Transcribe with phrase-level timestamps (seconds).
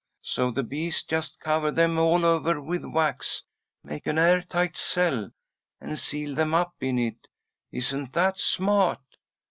[0.23, 3.43] So the bees just cover them all over with wax,
[3.83, 5.29] make an air tight cell,
[5.79, 7.27] and seal them up in it.
[7.71, 9.01] Isn't that smart?